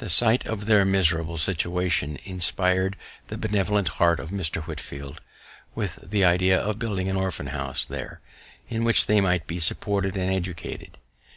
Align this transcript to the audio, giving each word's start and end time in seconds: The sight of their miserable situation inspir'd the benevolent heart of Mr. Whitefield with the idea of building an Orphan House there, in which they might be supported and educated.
The 0.00 0.08
sight 0.08 0.46
of 0.46 0.66
their 0.66 0.84
miserable 0.84 1.38
situation 1.38 2.18
inspir'd 2.24 2.94
the 3.26 3.36
benevolent 3.36 3.88
heart 3.98 4.20
of 4.20 4.30
Mr. 4.30 4.62
Whitefield 4.62 5.20
with 5.74 5.98
the 6.08 6.22
idea 6.24 6.56
of 6.60 6.78
building 6.78 7.08
an 7.08 7.16
Orphan 7.16 7.48
House 7.48 7.84
there, 7.84 8.20
in 8.68 8.84
which 8.84 9.06
they 9.06 9.20
might 9.20 9.48
be 9.48 9.58
supported 9.58 10.16
and 10.16 10.32
educated. 10.32 10.98